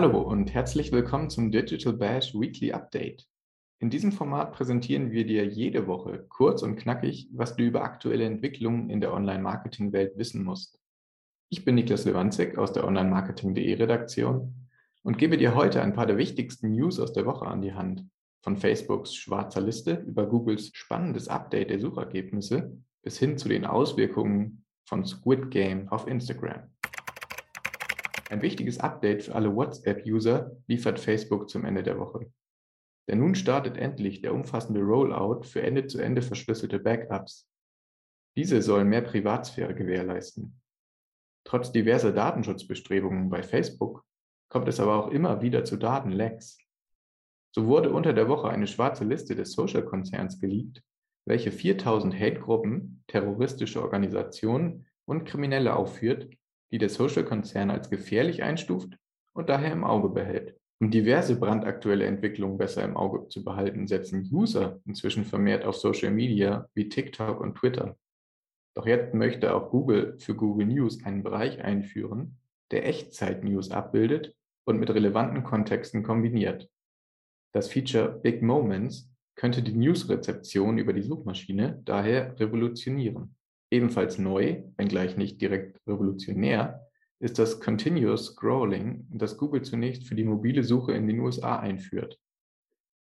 [0.00, 3.26] Hallo und herzlich willkommen zum Digital Bash Weekly Update.
[3.80, 8.24] In diesem Format präsentieren wir dir jede Woche kurz und knackig, was du über aktuelle
[8.24, 10.78] Entwicklungen in der Online-Marketing-Welt wissen musst.
[11.48, 14.68] Ich bin Niklas Lewandzig aus der Online-Marketing.de Redaktion
[15.02, 18.06] und gebe dir heute ein paar der wichtigsten News aus der Woche an die Hand.
[18.44, 24.64] Von Facebooks schwarzer Liste über Googles spannendes Update der Suchergebnisse bis hin zu den Auswirkungen
[24.84, 26.70] von Squid Game auf Instagram.
[28.30, 32.30] Ein wichtiges Update für alle WhatsApp-User liefert Facebook zum Ende der Woche.
[33.08, 37.48] Denn nun startet endlich der umfassende Rollout für Ende-zu-Ende verschlüsselte Backups.
[38.36, 40.60] Diese sollen mehr Privatsphäre gewährleisten.
[41.44, 44.04] Trotz diverser Datenschutzbestrebungen bei Facebook
[44.50, 46.58] kommt es aber auch immer wieder zu Datenlecks.
[47.54, 50.82] So wurde unter der Woche eine schwarze Liste des Social-Konzerns geleakt,
[51.24, 56.28] welche 4000 Hate-Gruppen, terroristische Organisationen und Kriminelle aufführt,
[56.70, 58.96] die der Social-Konzern als gefährlich einstuft
[59.32, 60.56] und daher im Auge behält.
[60.80, 66.12] Um diverse brandaktuelle Entwicklungen besser im Auge zu behalten, setzen User inzwischen vermehrt auf Social
[66.12, 67.96] Media wie TikTok und Twitter.
[68.76, 72.38] Doch jetzt möchte auch Google für Google News einen Bereich einführen,
[72.70, 76.70] der Echtzeit-News abbildet und mit relevanten Kontexten kombiniert.
[77.52, 83.34] Das Feature Big Moments könnte die News-Rezeption über die Suchmaschine daher revolutionieren.
[83.70, 86.88] Ebenfalls neu, wenngleich nicht direkt revolutionär,
[87.20, 92.18] ist das Continuous Scrolling, das Google zunächst für die mobile Suche in den USA einführt.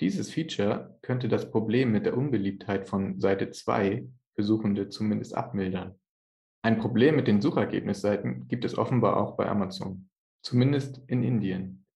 [0.00, 5.98] Dieses Feature könnte das Problem mit der Unbeliebtheit von Seite 2 für Suchende zumindest abmildern.
[6.62, 10.08] Ein Problem mit den Suchergebnisseiten gibt es offenbar auch bei Amazon,
[10.42, 11.86] zumindest in Indien.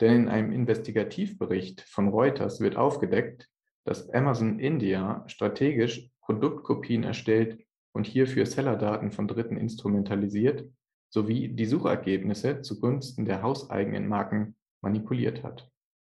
[0.00, 3.48] Denn in einem Investigativbericht von Reuters wird aufgedeckt,
[3.84, 7.64] dass Amazon India strategisch Produktkopien erstellt,
[7.94, 10.68] und hierfür Sellerdaten von Dritten instrumentalisiert
[11.10, 15.70] sowie die Suchergebnisse zugunsten der hauseigenen Marken manipuliert hat.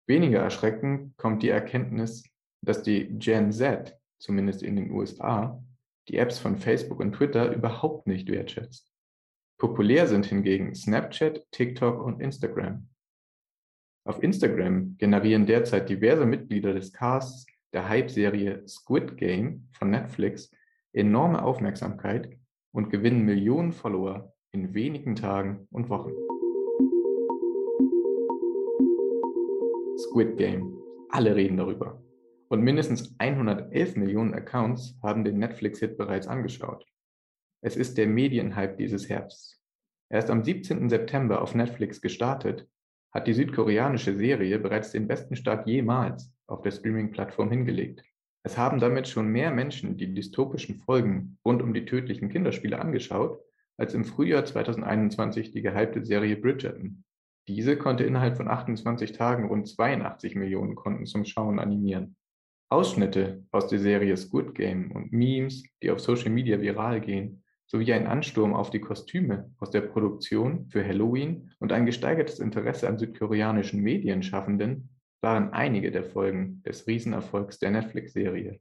[0.06, 2.22] Weniger erschreckend kommt die Erkenntnis,
[2.62, 5.62] dass die Gen Z, zumindest in den USA,
[6.08, 8.92] die Apps von Facebook und Twitter überhaupt nicht wertschätzt.
[9.58, 12.88] Populär sind hingegen Snapchat, TikTok und Instagram.
[14.06, 20.50] Auf Instagram generieren derzeit diverse Mitglieder des Casts der Hype-Serie Squid Game von Netflix
[20.92, 22.36] enorme Aufmerksamkeit
[22.72, 26.12] und gewinnen Millionen Follower in wenigen Tagen und Wochen.
[29.98, 30.76] Squid Game.
[31.10, 32.02] Alle reden darüber.
[32.48, 36.84] Und mindestens 111 Millionen Accounts haben den Netflix-Hit bereits angeschaut.
[37.62, 39.60] Es ist der Medienhype dieses Herbsts.
[40.08, 40.88] Erst am 17.
[40.88, 42.68] September auf Netflix gestartet,
[43.12, 48.02] hat die südkoreanische Serie bereits den besten Start jemals auf der Streaming-Plattform hingelegt.
[48.42, 53.38] Es haben damit schon mehr Menschen die dystopischen Folgen rund um die tödlichen Kinderspiele angeschaut,
[53.76, 57.04] als im Frühjahr 2021 die gehypte Serie Bridgerton.
[57.48, 62.16] Diese konnte innerhalb von 28 Tagen rund 82 Millionen Konten zum Schauen animieren.
[62.70, 67.92] Ausschnitte aus der Serie Squid Game und Memes, die auf Social Media viral gehen, sowie
[67.92, 72.98] ein Ansturm auf die Kostüme aus der Produktion für Halloween und ein gesteigertes Interesse an
[72.98, 74.90] südkoreanischen Medienschaffenden
[75.22, 78.60] waren einige der Folgen des Riesenerfolgs der Netflix-Serie.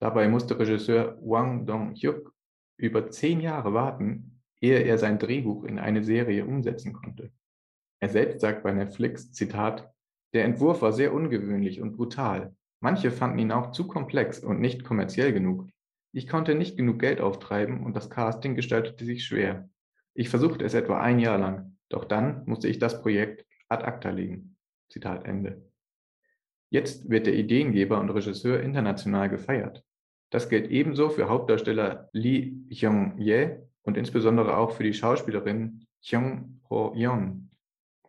[0.00, 2.34] Dabei musste Regisseur Wang Dong-hyuk
[2.78, 7.30] über zehn Jahre warten, ehe er sein Drehbuch in eine Serie umsetzen konnte.
[8.00, 9.92] Er selbst sagt bei Netflix, Zitat,
[10.32, 12.54] der Entwurf war sehr ungewöhnlich und brutal.
[12.80, 15.68] Manche fanden ihn auch zu komplex und nicht kommerziell genug.
[16.12, 19.68] Ich konnte nicht genug Geld auftreiben und das Casting gestaltete sich schwer.
[20.14, 24.10] Ich versuchte es etwa ein Jahr lang, doch dann musste ich das Projekt ad acta
[24.10, 24.49] legen.
[24.90, 25.62] Zitat Ende.
[26.68, 29.84] Jetzt wird der Ideengeber und Regisseur international gefeiert.
[30.30, 37.50] Das gilt ebenso für Hauptdarsteller Lee Hyung-ye und insbesondere auch für die Schauspielerin Hyung Ho-yeon.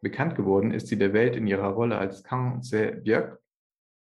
[0.01, 3.39] Bekannt geworden ist sie der Welt in ihrer Rolle als Kang Se-byuk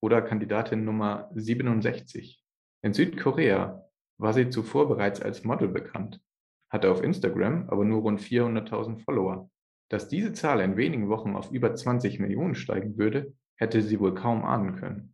[0.01, 2.43] oder Kandidatin Nummer 67.
[2.81, 3.83] In Südkorea
[4.17, 6.21] war sie zuvor bereits als Model bekannt,
[6.69, 9.49] hatte auf Instagram aber nur rund 400.000 Follower.
[9.89, 14.13] Dass diese Zahl in wenigen Wochen auf über 20 Millionen steigen würde, hätte sie wohl
[14.13, 15.13] kaum ahnen können.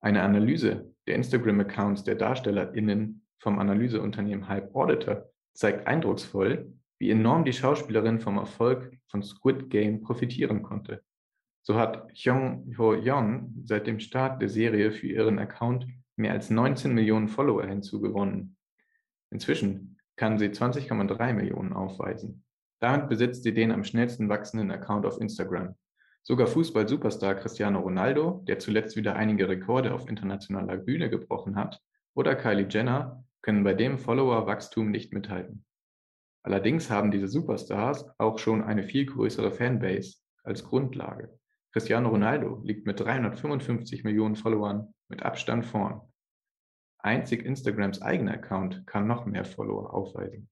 [0.00, 7.52] Eine Analyse der Instagram-Accounts der DarstellerInnen vom Analyseunternehmen Hype Auditor zeigt eindrucksvoll, wie enorm die
[7.52, 11.02] Schauspielerin vom Erfolg von Squid Game profitieren konnte.
[11.62, 15.86] So hat Hyung Ho Yeon seit dem Start der Serie für ihren Account
[16.16, 18.56] mehr als 19 Millionen Follower hinzugewonnen.
[19.30, 22.44] Inzwischen kann sie 20,3 Millionen aufweisen.
[22.82, 25.76] Damit besitzt sie den am schnellsten wachsenden Account auf Instagram.
[26.24, 31.80] Sogar Fußball-Superstar Cristiano Ronaldo, der zuletzt wieder einige Rekorde auf internationaler Bühne gebrochen hat,
[32.14, 35.64] oder Kylie Jenner können bei dem Follower-Wachstum nicht mithalten.
[36.42, 41.38] Allerdings haben diese Superstars auch schon eine viel größere Fanbase als Grundlage.
[41.70, 46.00] Cristiano Ronaldo liegt mit 355 Millionen Followern mit Abstand vorn.
[46.98, 50.48] Einzig Instagrams eigener Account kann noch mehr Follower aufweisen.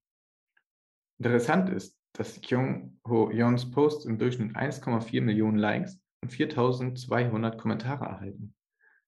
[1.19, 8.05] Interessant ist, dass Kyung Ho Yeons Posts im Durchschnitt 1,4 Millionen Likes und 4200 Kommentare
[8.05, 8.55] erhalten.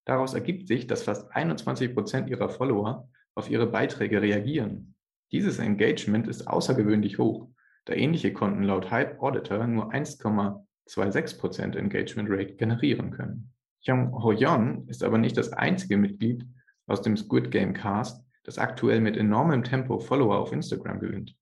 [0.04, 4.94] Daraus ergibt sich, dass fast 21 Prozent ihrer Follower auf ihre Beiträge reagieren.
[5.30, 7.48] Dieses Engagement ist außergewöhnlich hoch,
[7.84, 13.52] da ähnliche Konten laut Hype Auditor nur 1,26% Engagement Rate generieren können.
[13.84, 16.46] Hyung Ho-yeon ist aber nicht das einzige Mitglied
[16.86, 21.36] aus dem Squid Game Cast, das aktuell mit enormem Tempo Follower auf Instagram gewinnt.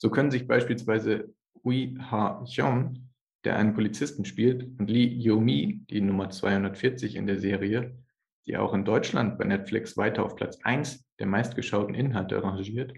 [0.00, 3.10] So können sich beispielsweise Hui Ha-hyun,
[3.44, 7.98] der einen Polizisten spielt, und Lee Yo-mi, die Nummer 240 in der Serie,
[8.46, 12.94] die auch in Deutschland bei Netflix weiter auf Platz 1 der meistgeschauten Inhalte rangiert,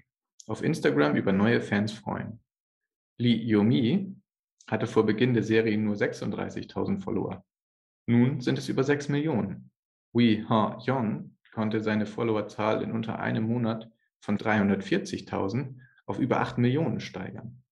[0.46, 2.38] auf Instagram über neue Fans freuen.
[3.18, 4.14] Lee Yomi
[4.68, 7.44] hatte vor Beginn der Serie nur 36.000 Follower.
[8.06, 9.72] Nun sind es über 6 Millionen.
[10.12, 13.90] Wee Ha Yeon konnte seine Followerzahl in unter einem Monat
[14.20, 15.81] von 340.000
[16.12, 17.62] auf über 8 Millionen steigern.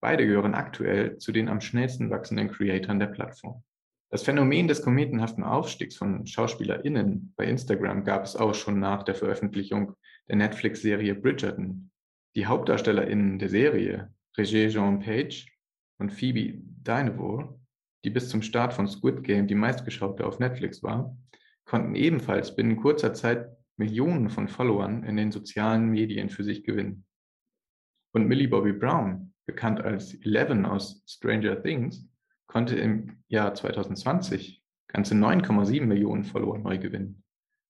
[0.00, 3.64] Beide gehören aktuell zu den am schnellsten wachsenden Creatoren der Plattform.
[4.12, 9.16] Das Phänomen des kometenhaften Aufstiegs von SchauspielerInnen bei Instagram gab es auch schon nach der
[9.16, 9.96] Veröffentlichung
[10.28, 11.90] der Netflix-Serie Bridgerton.
[12.36, 15.52] Die HauptdarstellerInnen der Serie, Regé Jean Page
[15.98, 17.58] und Phoebe Dynevor,
[18.04, 21.18] die bis zum Start von Squid Game die meistgeschaute auf Netflix war,
[21.64, 27.05] konnten ebenfalls binnen kurzer Zeit Millionen von Followern in den sozialen Medien für sich gewinnen.
[28.16, 32.08] Und Millie Bobby Brown, bekannt als Eleven aus Stranger Things,
[32.46, 37.22] konnte im Jahr 2020 ganze 9,7 Millionen Follower neu gewinnen.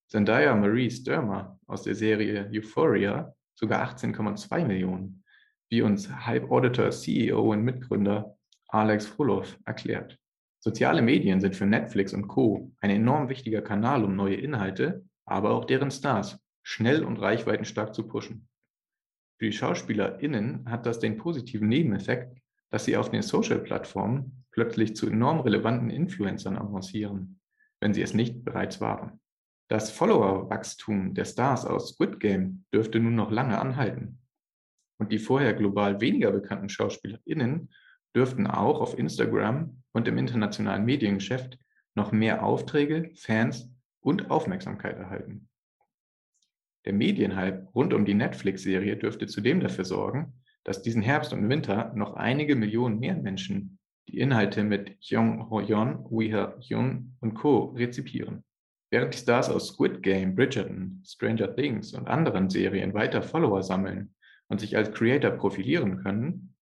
[0.09, 5.25] Zendaya Marie Sturmer aus der Serie Euphoria sogar 18,2 Millionen,
[5.69, 8.39] wie uns Hype Auditor CEO und Mitgründer
[8.69, 10.17] Alex Frolov erklärt.
[10.61, 12.71] Soziale Medien sind für Netflix und Co.
[12.81, 18.07] ein enorm wichtiger Kanal, um neue Inhalte, aber auch deren Stars schnell und reichweitenstark zu
[18.07, 18.47] pushen.
[19.39, 22.41] Für die SchauspielerInnen hat das den positiven Nebeneffekt,
[22.71, 27.41] dass sie auf den Social-Plattformen plötzlich zu enorm relevanten Influencern avancieren,
[27.81, 29.21] wenn sie es nicht bereits waren.
[29.69, 34.21] Das Follower-Wachstum der Stars aus Squid Game dürfte nun noch lange anhalten.
[34.99, 37.69] Und die vorher global weniger bekannten SchauspielerInnen
[38.15, 41.59] dürften auch auf Instagram und im internationalen Mediengeschäft
[41.95, 43.69] noch mehr Aufträge, Fans
[44.01, 45.49] und Aufmerksamkeit erhalten.
[46.87, 50.35] Der Medienhype rund um die Netflix-Serie dürfte zudem dafür sorgen,
[50.65, 53.79] dass diesen Herbst und Winter noch einige Millionen mehr Menschen
[54.09, 57.75] die Inhalte mit Jong Ho-yeon, Wee Ha-hyun und Co.
[57.77, 58.45] rezipieren.
[58.91, 64.15] Während die Stars aus Squid Game, Bridgerton, Stranger Things und anderen Serien weiter Follower sammeln
[64.49, 66.55] und sich als Creator profilieren können,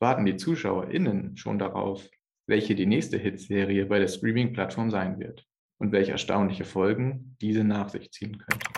[0.00, 2.08] warten die ZuschauerInnen schon darauf,
[2.48, 5.46] welche die nächste Hitserie bei der Streaming-Plattform sein wird
[5.78, 8.77] und welche erstaunliche Folgen diese nach sich ziehen könnte.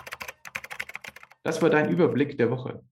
[1.43, 2.83] Das war dein Überblick der Woche.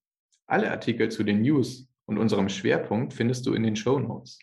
[0.48, 4.40] Alle Artikel zu den News und unserem Schwerpunkt findest du in den Show Notes.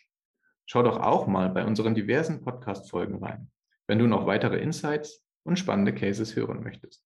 [0.65, 3.49] Schau doch auch mal bei unseren diversen Podcast-Folgen rein,
[3.87, 7.03] wenn du noch weitere Insights und spannende Cases hören möchtest.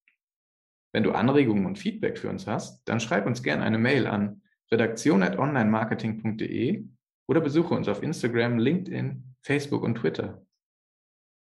[0.93, 4.41] Wenn du Anregungen und Feedback für uns hast, dann schreib uns gerne eine Mail an
[4.71, 6.85] redaktion.onlinemarketing.de
[7.27, 10.45] oder besuche uns auf Instagram, LinkedIn, Facebook und Twitter.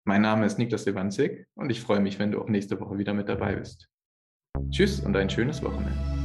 [0.04, 3.14] Mein Name ist Niklas Lewandzig und ich freue mich, wenn du auch nächste Woche wieder
[3.14, 3.88] mit dabei bist.
[4.70, 6.21] Tschüss und ein schönes Wochenende.